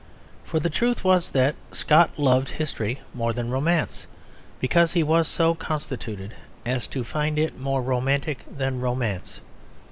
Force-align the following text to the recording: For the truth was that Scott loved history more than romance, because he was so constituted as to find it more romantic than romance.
For 0.43 0.59
the 0.59 0.71
truth 0.71 1.03
was 1.03 1.29
that 1.29 1.53
Scott 1.71 2.09
loved 2.17 2.49
history 2.49 3.01
more 3.13 3.33
than 3.33 3.51
romance, 3.51 4.07
because 4.59 4.93
he 4.93 5.03
was 5.03 5.27
so 5.27 5.53
constituted 5.53 6.33
as 6.65 6.87
to 6.87 7.03
find 7.03 7.37
it 7.37 7.59
more 7.59 7.83
romantic 7.83 8.39
than 8.49 8.79
romance. 8.81 9.41